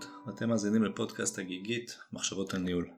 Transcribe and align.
נשמות, 0.00 0.26
ואתם 0.26 0.48
מאזינים 0.48 0.84
לפודקאסט 0.84 1.38
הגיגית 1.38 1.98
מחשבות 2.12 2.54
על 2.54 2.60
ניהול. 2.60 2.90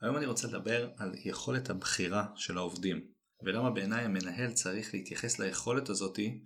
היום 0.00 0.16
אני 0.16 0.26
רוצה 0.26 0.48
לדבר 0.48 0.90
על 0.96 1.14
יכולת 1.24 1.70
הבחירה 1.70 2.26
של 2.36 2.58
העובדים, 2.58 3.06
ולמה 3.42 3.70
בעיניי 3.70 4.04
המנהל 4.04 4.52
צריך 4.52 4.94
להתייחס 4.94 5.38
ליכולת 5.38 5.88
הזאתי 5.88 6.42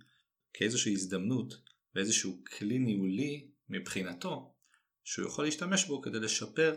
כאיזושהי 0.53 0.93
הזדמנות 0.93 1.53
ואיזשהו 1.95 2.43
כלי 2.57 2.79
ניהולי 2.79 3.51
מבחינתו, 3.69 4.53
שהוא 5.03 5.27
יכול 5.27 5.45
להשתמש 5.45 5.85
בו 5.85 6.01
כדי 6.01 6.19
לשפר 6.19 6.75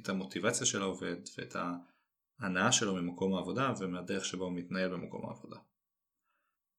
את 0.00 0.08
המוטיבציה 0.08 0.66
של 0.66 0.82
העובד 0.82 1.16
ואת 1.38 1.56
ההנאה 2.40 2.72
שלו 2.72 2.94
ממקום 2.94 3.34
העבודה 3.34 3.72
ומהדרך 3.80 4.24
שבו 4.24 4.44
הוא 4.44 4.52
מתנהל 4.52 4.90
במקום 4.90 5.26
העבודה. 5.26 5.56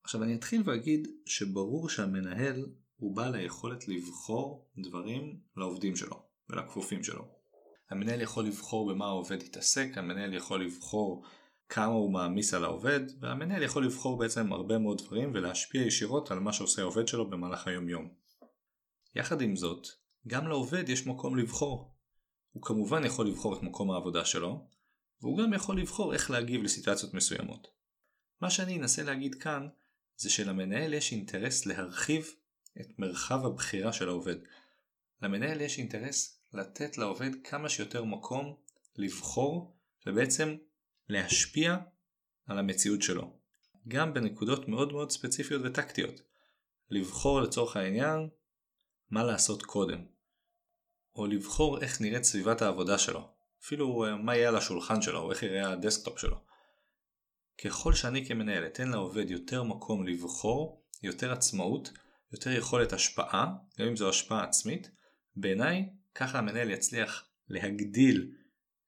עכשיו 0.03 0.23
אני 0.23 0.35
אתחיל 0.35 0.61
ואגיד 0.65 1.07
שברור 1.25 1.89
שהמנהל 1.89 2.65
הוא 3.05 3.15
בעל 3.15 3.35
היכולת 3.35 3.87
לבחור 3.87 4.65
דברים 4.77 5.39
לעובדים 5.57 5.95
שלו 5.95 6.23
ולכפופים 6.49 7.03
שלו. 7.03 7.27
המנהל 7.89 8.21
יכול 8.21 8.45
לבחור 8.45 8.89
במה 8.89 9.05
העובד 9.05 9.43
יתעסק, 9.43 9.87
המנהל 9.95 10.33
יכול 10.33 10.65
לבחור 10.65 11.23
כמה 11.69 11.93
הוא 11.93 12.13
מעמיס 12.13 12.53
על 12.53 12.63
העובד, 12.63 12.99
והמנהל 13.19 13.63
יכול 13.63 13.85
לבחור 13.85 14.17
בעצם 14.17 14.53
הרבה 14.53 14.77
מאוד 14.77 15.01
דברים 15.01 15.31
ולהשפיע 15.33 15.81
ישירות 15.81 16.31
על 16.31 16.39
מה 16.39 16.53
שעושה 16.53 16.81
העובד 16.81 17.07
שלו 17.07 17.29
במהלך 17.29 17.67
היום 17.67 17.89
יום. 17.89 18.09
יחד 19.15 19.41
עם 19.41 19.55
זאת, 19.55 19.87
גם 20.27 20.47
לעובד 20.47 20.89
יש 20.89 21.07
מקום 21.07 21.37
לבחור. 21.37 21.91
הוא 22.51 22.63
כמובן 22.63 23.05
יכול 23.05 23.27
לבחור 23.27 23.57
את 23.57 23.63
מקום 23.63 23.91
העבודה 23.91 24.25
שלו, 24.25 24.67
והוא 25.21 25.37
גם 25.37 25.53
יכול 25.53 25.81
לבחור 25.81 26.13
איך 26.13 26.31
להגיב 26.31 26.63
לסיטואציות 26.63 27.13
מסוימות. 27.13 27.67
מה 28.41 28.49
שאני 28.49 28.77
אנסה 28.77 29.03
להגיד 29.03 29.35
כאן, 29.35 29.67
זה 30.17 30.29
שלמנהל 30.29 30.93
יש 30.93 31.11
אינטרס 31.11 31.65
להרחיב 31.65 32.25
את 32.81 32.99
מרחב 32.99 33.45
הבחירה 33.45 33.93
של 33.93 34.09
העובד. 34.09 34.35
למנהל 35.21 35.61
יש 35.61 35.77
אינטרס 35.77 36.39
לתת 36.53 36.97
לעובד 36.97 37.29
כמה 37.43 37.69
שיותר 37.69 38.03
מקום 38.03 38.55
לבחור 38.95 39.75
ובעצם 40.05 40.55
להשפיע 41.09 41.77
על 42.47 42.59
המציאות 42.59 43.01
שלו. 43.01 43.33
גם 43.87 44.13
בנקודות 44.13 44.67
מאוד 44.67 44.91
מאוד 44.91 45.11
ספציפיות 45.11 45.61
וטקטיות. 45.65 46.21
לבחור 46.89 47.41
לצורך 47.41 47.77
העניין 47.77 48.29
מה 49.09 49.23
לעשות 49.23 49.63
קודם. 49.63 50.05
או 51.15 51.27
לבחור 51.27 51.81
איך 51.81 52.01
נראית 52.01 52.23
סביבת 52.23 52.61
העבודה 52.61 52.97
שלו. 52.97 53.29
אפילו 53.63 54.05
אה, 54.05 54.15
מה 54.15 54.35
יהיה 54.35 54.49
על 54.49 54.55
השולחן 54.55 55.01
שלו 55.01 55.19
או 55.19 55.31
איך 55.31 55.43
יראה 55.43 55.71
הדסקטופ 55.71 56.19
שלו. 56.19 56.37
ככל 57.63 57.93
שאני 57.93 58.25
כמנהל 58.25 58.65
אתן 58.65 58.89
לעובד 58.89 59.29
יותר 59.29 59.63
מקום 59.63 60.07
לבחור, 60.07 60.83
יותר 61.03 61.31
עצמאות, 61.31 61.91
יותר 62.31 62.51
יכולת 62.51 62.93
השפעה, 62.93 63.53
גם 63.79 63.87
אם 63.87 63.95
זו 63.95 64.09
השפעה 64.09 64.43
עצמית, 64.43 64.91
בעיניי 65.35 65.89
ככה 66.15 66.37
המנהל 66.37 66.69
יצליח 66.69 67.25
להגדיל 67.49 68.31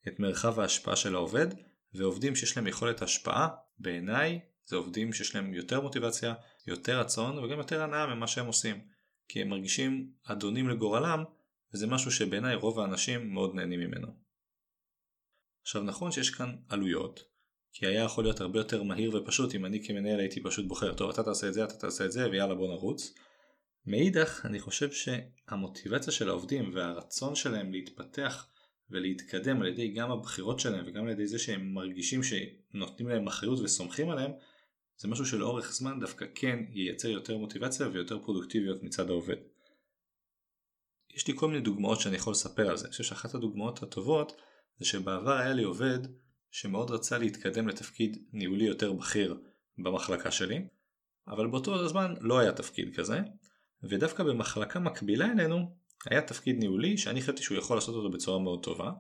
את 0.08 0.20
מרחב 0.20 0.60
ההשפעה 0.60 0.96
של 0.96 1.16
העובד, 1.16 1.48
ועובדים 1.94 2.36
שיש 2.36 2.58
להם 2.58 2.68
יכולת 2.68 3.02
השפעה, 3.02 3.50
בעיניי 3.80 4.40
זה 4.66 4.76
עובדים 4.76 5.14
שיש 5.14 5.36
להם 5.36 5.54
יותר 5.54 5.82
מוטיבציה, 5.82 6.34
יותר 6.68 7.00
רצון 7.00 7.38
וגם 7.40 7.58
יותר 7.58 7.82
הנאה 7.82 8.16
ממה 8.16 8.28
שהם 8.28 8.46
עושים, 8.46 8.82
כי 9.28 9.42
הם 9.42 9.50
מרגישים 9.50 10.12
אדונים 10.24 10.70
לגורלם, 10.70 11.24
וזה 11.74 11.88
משהו 11.88 12.12
שבעיניי 12.12 12.56
רוב 12.56 12.80
האנשים 12.80 13.34
מאוד 13.34 13.56
נהנים 13.56 13.80
ממנו. 13.80 14.08
עכשיו 15.62 15.84
נכון 15.84 16.12
שיש 16.12 16.30
כאן 16.30 16.56
עלויות, 16.70 17.24
כי 17.74 17.88
היה 17.88 18.04
יכול 18.04 18.24
להיות 18.24 18.42
הרבה 18.42 18.60
יותר 18.60 18.84
מהיר 18.84 19.16
ופשוט 19.16 19.56
אם 19.56 19.66
אני 19.66 19.88
כמנהל 19.88 20.20
הייתי 20.20 20.44
פשוט 20.44 20.66
בוחר, 20.66 20.94
טוב 20.94 21.10
אתה 21.10 21.24
תעשה 21.24 21.48
את 21.48 21.54
זה, 21.54 21.64
אתה 21.64 21.74
תעשה 21.74 22.06
את 22.06 22.12
זה 22.12 22.30
ויאללה 22.30 22.56
בוא 22.56 22.68
נרוץ. 22.68 23.14
מאידך 23.88 24.46
אני 24.46 24.60
חושב 24.60 24.90
שהמוטיבציה 24.92 26.14
של 26.14 26.30
העובדים 26.30 26.72
והרצון 26.74 27.36
שלהם 27.36 27.72
להתפתח 27.72 28.48
ולהתקדם 28.90 29.62
על 29.62 29.68
ידי 29.68 29.88
גם 29.88 30.12
הבחירות 30.12 30.60
שלהם 30.60 30.86
וגם 30.88 31.04
על 31.04 31.10
ידי 31.10 31.28
זה 31.28 31.40
שהם 31.40 31.74
מרגישים 31.74 32.22
שנותנים 32.24 33.10
להם 33.10 33.28
אחריות 33.28 33.60
וסומכים 33.60 34.10
עליהם 34.10 34.32
זה 34.98 35.08
משהו 35.08 35.26
שלאורך 35.26 35.72
זמן 35.72 36.00
דווקא 36.00 36.26
כן 36.36 36.60
ייצר 36.70 37.08
יותר 37.08 37.38
מוטיבציה 37.38 37.88
ויותר 37.88 38.20
פרודוקטיביות 38.20 38.84
מצד 38.84 39.10
העובד. 39.10 39.36
יש 41.16 41.28
לי 41.28 41.34
כל 41.36 41.48
מיני 41.48 41.62
דוגמאות 41.62 42.00
שאני 42.00 42.16
יכול 42.16 42.32
לספר 42.32 42.70
על 42.70 42.78
זה. 42.78 42.86
אני 42.86 42.92
חושב 42.92 43.04
שאחת 43.04 43.36
הדוגמאות 43.36 43.84
הטובות 43.84 44.42
זה 44.78 44.86
שבעבר 44.86 45.38
היה 45.38 45.54
לי 45.54 45.64
עובד 45.64 46.00
שמאוד 46.52 46.92
רצה 46.92 47.18
להתקדם 47.18 47.68
לתפקיד 47.68 48.26
ניהולי 48.34 48.66
יותר 48.66 48.94
בכיר 48.94 49.38
במחלקה 49.78 50.32
שלי, 50.32 50.68
אבל 51.28 51.48
באותו 51.48 51.88
זמן 51.88 52.14
לא 52.22 52.40
היה 52.40 52.52
תפקיד 52.52 52.96
כזה, 52.96 53.20
ודווקא 53.84 54.24
במחלקה 54.24 54.80
מקבילה 54.80 55.26
אלינו 55.26 55.76
היה 56.10 56.22
תפקיד 56.22 56.60
ניהולי 56.60 56.98
שאני 56.98 57.22
חשבתי 57.22 57.44
שהוא 57.44 57.58
יכול 57.58 57.78
לעשות 57.78 57.96
אותו 57.96 58.12
בצורה 58.12 58.40
מאוד 58.40 58.64
טובה. 58.64 58.92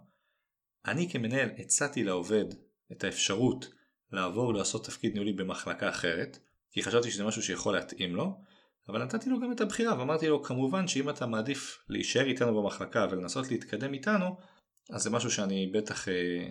אני 0.85 1.09
כמנהל 1.11 1.49
הצעתי 1.57 2.03
לעובד 2.03 2.45
את 2.91 3.03
האפשרות 3.03 3.69
לעבור 4.11 4.53
לעשות 4.53 4.85
תפקיד 4.85 5.13
ניהולי 5.13 5.33
במחלקה 5.33 5.89
אחרת, 5.89 6.39
כי 6.71 6.83
חשבתי 6.83 7.11
שזה 7.11 7.23
משהו 7.23 7.43
שיכול 7.43 7.73
להתאים 7.73 8.15
לו, 8.15 8.41
אבל 8.89 9.03
נתתי 9.03 9.29
לו 9.29 9.39
גם 9.39 9.51
את 9.51 9.61
הבחירה 9.61 9.99
ואמרתי 9.99 10.27
לו 10.27 10.43
כמובן 10.43 10.87
שאם 10.87 11.09
אתה 11.09 11.25
מעדיף 11.25 11.79
להישאר 11.89 12.25
איתנו 12.25 12.61
במחלקה 12.61 13.07
ולנסות 13.11 13.51
להתקדם 13.51 13.93
איתנו, 13.93 14.37
אז 14.89 15.03
זה 15.03 15.09
משהו 15.09 15.31
שאני 15.31 15.71
בטח 15.73 16.07
אה, 16.07 16.49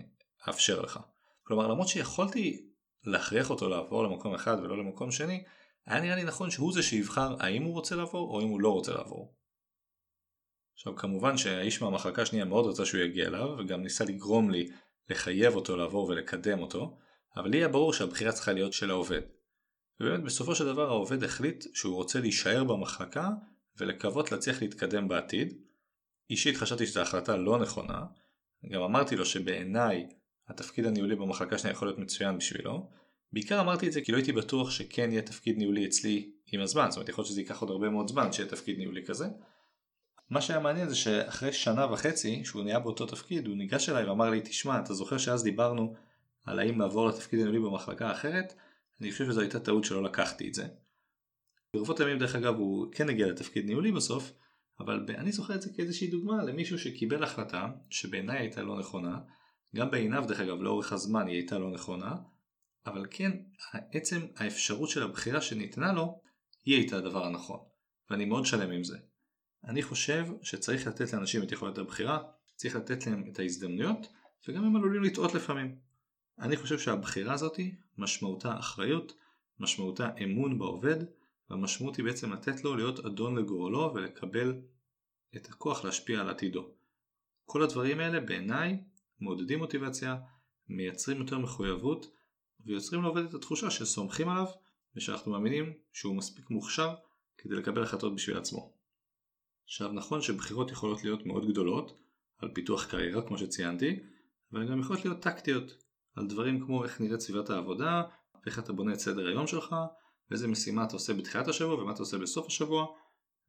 אאפשר 0.48 0.80
לך. 0.80 1.00
כלומר 1.42 1.68
למרות 1.68 1.88
שיכולתי 1.88 2.66
להכריח 3.04 3.50
אותו 3.50 3.68
לעבור 3.68 4.04
למקום 4.04 4.34
אחד 4.34 4.56
ולא 4.62 4.78
למקום 4.78 5.10
שני, 5.10 5.44
היה 5.86 6.00
נראה 6.00 6.16
לי 6.16 6.24
נכון 6.24 6.50
שהוא 6.50 6.72
זה 6.72 6.82
שיבחר 6.82 7.36
האם 7.40 7.62
הוא 7.62 7.72
רוצה 7.72 7.96
לעבור 7.96 8.34
או 8.34 8.42
אם 8.42 8.48
הוא 8.48 8.60
לא 8.60 8.72
רוצה 8.72 8.92
לעבור. 8.92 9.34
עכשיו 10.74 10.96
כמובן 10.96 11.36
שהאיש 11.36 11.82
מהמחלקה 11.82 12.22
השנייה 12.22 12.44
מאוד 12.44 12.66
רצה 12.66 12.84
שהוא 12.84 13.00
יגיע 13.00 13.26
אליו 13.26 13.48
וגם 13.58 13.82
ניסה 13.82 14.04
לגרום 14.04 14.50
לי 14.50 14.68
לחייב 15.10 15.54
אותו 15.54 15.76
לעבור 15.76 16.08
ולקדם 16.08 16.58
אותו, 16.58 16.98
אבל 17.36 17.50
לי 17.50 17.56
היה 17.56 17.68
ברור 17.68 17.92
שהבחירה 17.92 18.32
צריכה 18.32 18.52
להיות 18.52 18.72
של 18.72 18.90
העובד. 18.90 19.20
ובאמת 20.00 20.22
בסופו 20.24 20.54
של 20.54 20.64
דבר 20.64 20.88
העובד 20.88 21.24
החליט 21.24 21.64
שהוא 21.74 21.94
רוצה 21.94 22.20
להישאר 22.20 22.64
במחלקה 22.64 23.28
ולקוות 23.76 24.32
להצליח 24.32 24.62
להתקדם 24.62 25.08
בעתיד. 25.08 25.54
אישית 26.30 26.56
חשבתי 26.56 26.86
שזו 26.86 27.00
החלטה 27.00 27.36
לא 27.36 27.58
נכונה, 27.58 28.04
גם 28.72 28.82
אמרתי 28.82 29.16
לו 29.16 29.24
שבעיניי 29.24 30.06
התפקיד 30.48 30.86
הניהולי 30.86 31.16
במחלקה 31.16 31.58
שלי 31.58 31.70
יכול 31.70 31.88
להיות 31.88 31.98
מצוין 31.98 32.38
בשבילו. 32.38 32.90
בעיקר 33.32 33.60
אמרתי 33.60 33.86
את 33.88 33.92
זה 33.92 34.00
כי 34.00 34.12
לא 34.12 34.16
הייתי 34.16 34.32
בטוח 34.32 34.70
שכן 34.70 35.10
יהיה 35.10 35.22
תפקיד 35.22 35.58
ניהולי 35.58 35.86
אצלי 35.86 36.30
עם 36.52 36.60
הזמן, 36.60 36.86
זאת 36.90 36.96
אומרת 36.96 37.08
יכול 37.08 37.22
להיות 37.22 37.30
שזה 37.30 37.40
ייקח 37.40 37.60
עוד 37.60 37.70
הרבה 37.70 37.88
מאוד 37.88 38.08
זמן 38.08 38.32
שיהיה 38.32 38.48
תפקיד 38.48 38.78
ניהולי 38.78 39.04
כזה. 39.06 39.26
מה 40.30 40.40
שהיה 40.40 40.60
מעניין 40.60 40.88
זה 40.88 40.96
שאחרי 40.96 41.52
שנה 41.52 41.92
וחצי 41.92 42.44
שהוא 42.44 42.62
נהיה 42.62 42.78
באותו 42.78 43.06
תפקיד 43.06 43.46
הוא 43.46 43.56
ניגש 43.56 43.88
אליי 43.88 44.04
ואמר 44.04 44.30
לי 44.30 44.40
תשמע 44.40 44.80
אתה 44.80 44.94
זוכר 44.94 45.18
שאז 45.18 45.42
דיברנו 45.42 45.94
על 46.44 46.58
האם 46.58 46.80
לעבור 46.80 47.08
לתפקיד 47.08 47.40
הניהולי 47.40 47.58
במחלקה 47.58 48.12
אחרת 48.12 48.54
אני 49.00 49.12
חושב 49.12 49.26
שזו 49.26 49.40
הייתה 49.40 49.60
טעות 49.60 49.84
שלא 49.84 50.02
לקחתי 50.02 50.48
את 50.48 50.54
זה. 50.54 50.66
ברבות 51.74 52.00
הימים 52.00 52.18
דרך 52.18 52.36
אגב 52.36 52.56
הוא 52.56 52.86
כן 52.92 53.08
הגיע 53.08 53.26
לתפקיד 53.26 53.66
ניהולי 53.66 53.92
בסוף 53.92 54.32
אבל 54.80 55.06
אני 55.18 55.32
זוכר 55.32 55.54
את 55.54 55.62
זה 55.62 55.70
כאיזושהי 55.76 56.06
דוגמה 56.06 56.44
למישהו 56.44 56.78
שקיבל 56.78 57.22
החלטה 57.22 57.68
שבעיניי 57.90 58.38
הייתה 58.38 58.62
לא 58.62 58.78
נכונה 58.78 59.18
גם 59.76 59.90
בעיניו 59.90 60.24
דרך 60.28 60.40
אגב 60.40 60.60
לאורך 60.60 60.92
הזמן 60.92 61.26
היא 61.26 61.36
הייתה 61.36 61.58
לא 61.58 61.70
נכונה 61.70 62.14
אבל 62.86 63.06
כן 63.10 63.32
עצם 63.92 64.20
האפשרות 64.36 64.88
של 64.88 65.02
הבחירה 65.02 65.40
שניתנה 65.40 65.92
לו 65.92 66.20
היא 66.64 66.74
הייתה 66.74 66.96
הדבר 66.96 67.26
הנכון 67.26 67.60
ואני 68.10 68.24
מאוד 68.24 68.46
שלם 68.46 68.70
עם 68.70 68.84
זה. 68.84 68.98
אני 69.64 69.82
חושב 69.82 70.26
שצריך 70.42 70.86
לתת 70.86 71.12
לאנשים 71.12 71.42
את 71.42 71.52
יכולת 71.52 71.78
הבחירה, 71.78 72.18
צריך 72.56 72.76
לתת 72.76 73.06
להם 73.06 73.24
את 73.32 73.38
ההזדמנויות 73.38 74.06
וגם 74.48 74.64
הם 74.64 74.76
עלולים 74.76 75.02
לטעות 75.02 75.34
לפעמים. 75.34 75.78
אני 76.38 76.56
חושב 76.56 76.78
שהבחירה 76.78 77.34
הזאתי 77.34 77.74
משמעותה 77.98 78.58
אחריות, 78.58 79.12
משמעותה 79.60 80.10
אמון 80.24 80.58
בעובד 80.58 80.96
והמשמעות 81.50 81.96
היא 81.96 82.04
בעצם 82.04 82.32
לתת 82.32 82.64
לו 82.64 82.76
להיות 82.76 82.98
אדון 82.98 83.36
לגורלו 83.36 83.92
ולקבל 83.94 84.60
את 85.36 85.48
הכוח 85.48 85.84
להשפיע 85.84 86.20
על 86.20 86.30
עתידו. 86.30 86.70
כל 87.44 87.62
הדברים 87.62 88.00
האלה 88.00 88.20
בעיניי 88.20 88.80
מעודדים 89.20 89.58
מוטיבציה, 89.58 90.16
מייצרים 90.68 91.18
יותר 91.18 91.38
מחויבות 91.38 92.15
ויוצרים 92.66 93.02
לעובד 93.02 93.24
את 93.24 93.34
התחושה 93.34 93.70
שסומכים 93.70 94.28
עליו 94.28 94.46
ושאנחנו 94.96 95.32
מאמינים 95.32 95.72
שהוא 95.92 96.16
מספיק 96.16 96.50
מוכשר 96.50 96.94
כדי 97.38 97.54
לקבל 97.54 97.82
החלטות 97.82 98.14
בשביל 98.14 98.36
עצמו. 98.36 98.72
עכשיו 99.64 99.92
נכון 99.92 100.22
שבחירות 100.22 100.70
יכולות 100.70 101.04
להיות 101.04 101.26
מאוד 101.26 101.48
גדולות 101.48 101.98
על 102.38 102.50
פיתוח 102.54 102.86
קריירה 102.86 103.22
כמו 103.22 103.38
שציינתי, 103.38 104.00
אבל 104.52 104.62
הן 104.62 104.68
גם 104.68 104.80
יכולות 104.80 105.04
להיות 105.04 105.22
טקטיות 105.22 105.76
על 106.14 106.26
דברים 106.26 106.66
כמו 106.66 106.84
איך 106.84 107.00
נראית 107.00 107.20
סביבת 107.20 107.50
העבודה, 107.50 108.02
ואיך 108.44 108.58
אתה 108.58 108.72
בונה 108.72 108.92
את 108.92 108.98
סדר 108.98 109.26
היום 109.26 109.46
שלך, 109.46 109.76
ואיזה 110.30 110.48
משימה 110.48 110.84
אתה 110.84 110.92
עושה 110.92 111.14
בתחילת 111.14 111.48
השבוע 111.48 111.74
ומה 111.74 111.92
אתה 111.92 112.02
עושה 112.02 112.18
בסוף 112.18 112.46
השבוע, 112.46 112.86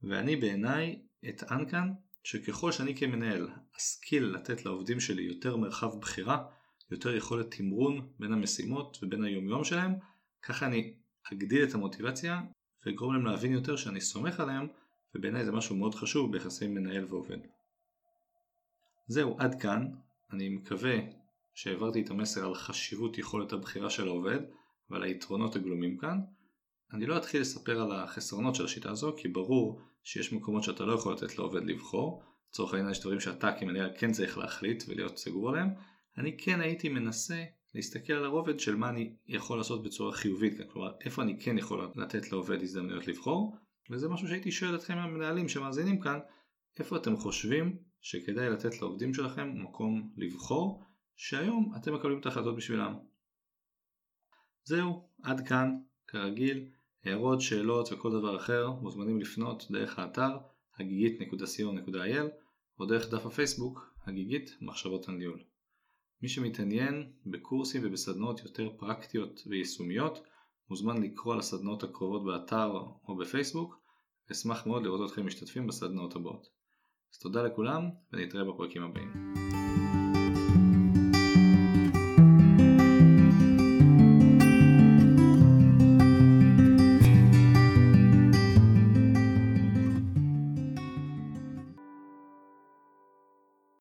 ואני 0.04 0.36
בעיניי 0.36 1.02
אטען 1.30 1.70
כאן 1.70 1.92
שככל 2.24 2.72
שאני 2.72 2.96
כמנהל 2.96 3.50
אשכיל 3.78 4.26
לתת 4.26 4.66
לעובדים 4.66 5.00
שלי 5.00 5.24
יותר 5.24 5.58
מרחב 5.58 6.00
בחירה, 6.00 6.46
יותר 6.92 7.16
יכולת 7.16 7.56
תמרון 7.56 8.08
בין 8.20 8.34
המשימות 8.34 8.98
ובין 9.02 9.24
היומיום 9.24 9.64
שלהם, 9.64 9.94
ככה 10.42 10.66
אני 10.66 10.94
אגדיל 11.34 11.64
את 11.64 11.74
המוטיבציה 11.74 12.42
ואגרום 12.86 13.14
להם 13.14 13.26
להבין 13.26 13.52
יותר 13.52 13.76
שאני 13.76 14.02
סומך 14.02 14.40
עליהם 14.40 14.68
ובעיניי 15.16 15.46
זה 15.46 15.52
משהו 15.52 15.76
מאוד 15.76 15.96
חשוב 15.96 16.32
ביחסי 16.32 16.68
מנהל 16.68 17.06
ועובד. 17.10 17.38
זהו, 19.08 19.36
עד 19.40 19.62
כאן. 19.62 19.88
אני 20.32 20.50
מקווה 20.50 20.98
שהעברתי 21.54 22.02
את 22.02 22.10
המסר 22.10 22.46
על 22.46 22.56
חשיבות 22.56 23.18
יכולת 23.18 23.54
הבחירה 23.54 23.90
של 23.90 24.08
העובד 24.08 24.40
ועל 24.90 25.04
היתרונות 25.04 25.56
הגלומים 25.56 25.98
כאן. 25.98 26.20
אני 26.94 27.06
לא 27.06 27.18
אתחיל 27.18 27.42
לספר 27.42 27.82
על 27.82 27.92
החסרונות 27.92 28.56
של 28.56 28.66
השיטה 28.66 28.92
הזו, 28.92 29.16
כי 29.18 29.28
ברור 29.28 29.82
שיש 30.04 30.34
מקומות 30.34 30.64
שאתה 30.64 30.86
לא 30.86 30.94
יכול 30.94 31.14
לתת 31.14 31.38
לעובד 31.38 31.64
לבחור. 31.64 32.24
לצורך 32.50 32.74
העניין 32.74 32.92
יש 32.92 33.02
דברים 33.02 33.20
שאתה 33.20 33.52
כמנהל 33.60 33.90
כן 33.98 34.12
צריך 34.12 34.38
להחליט 34.38 34.84
ולהיות 34.88 35.18
סגור 35.18 35.50
עליהם. 35.50 35.70
אני 36.18 36.38
כן 36.38 36.62
הייתי 36.62 36.90
מנסה 36.90 37.44
להסתכל 37.76 38.14
על 38.14 38.26
הרובד 38.26 38.60
של 38.60 38.76
מה 38.76 38.90
אני 38.90 39.16
יכול 39.28 39.58
לעשות 39.58 39.84
בצורה 39.84 40.12
חיובית, 40.12 40.54
כלומר 40.72 40.92
איפה 41.06 41.22
אני 41.22 41.40
כן 41.40 41.58
יכול 41.58 41.92
לתת 41.96 42.32
לעובד 42.32 42.62
הזדמנויות 42.62 43.08
לבחור, 43.08 43.56
וזה 43.90 44.10
משהו 44.10 44.28
שהייתי 44.28 44.52
שואל 44.52 44.76
אתכם 44.76 44.98
המנהלים 44.98 45.50
שמאזינים 45.50 46.00
כאן, 46.00 46.20
איפה 46.80 46.98
אתם 46.98 47.18
חושבים 47.18 47.78
שכדאי 48.02 48.50
לתת 48.50 48.82
לעובדים 48.82 49.14
שלכם 49.14 49.64
מקום 49.64 50.14
לבחור, 50.18 50.84
שהיום 51.16 51.74
אתם 51.76 51.94
מקבלים 51.94 52.20
את 52.20 52.26
ההחלטות 52.26 52.56
בשבילם. 52.56 52.96
זהו, 54.64 55.10
עד 55.24 55.48
כאן, 55.48 55.78
כרגיל, 56.08 56.70
הערות, 57.04 57.42
שאלות 57.42 57.92
וכל 57.92 58.12
דבר 58.12 58.38
אחר 58.38 58.72
מוזמנים 58.72 59.20
לפנות 59.20 59.68
דרך 59.72 60.00
האתר 60.00 60.38
הגיגית.co.il 60.80 62.28
או 62.80 62.86
דרך 62.86 63.10
דף 63.10 63.26
הפייסבוק 63.26 63.94
הגיגית 64.06 64.58
מחשבות 64.62 65.10
הניהול. 65.10 65.44
מי 66.22 66.30
שמתעניין 66.30 67.12
בקורסים 67.26 67.82
ובסדנאות 67.86 68.44
יותר 68.44 68.70
פרקטיות 68.78 69.42
ויישומיות 69.50 70.24
מוזמן 70.70 71.02
לקרוא 71.04 71.34
על 71.34 71.40
הסדנאות 71.40 71.84
הקרובות 71.84 72.26
באתר 72.26 72.72
או 73.08 73.18
בפייסבוק 73.18 73.76
ואשמח 74.30 74.68
מאוד 74.68 74.84
לראות 74.84 75.10
אתכם 75.10 75.26
משתתפים 75.26 75.68
בסדנאות 75.68 76.16
הבאות. 76.16 76.48
אז 77.14 77.20
תודה 77.20 77.44
לכולם 77.44 77.90
ונתראה 78.14 78.44
בפרקים 78.44 78.84
הבאים. 78.84 79.57